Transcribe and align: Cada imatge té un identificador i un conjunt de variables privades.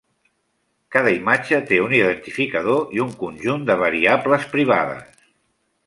Cada 0.95 1.11
imatge 1.17 1.59
té 1.73 1.79
un 1.87 1.93
identificador 1.97 2.97
i 2.99 3.05
un 3.07 3.13
conjunt 3.23 3.69
de 3.71 3.77
variables 3.87 4.53
privades. 4.57 5.27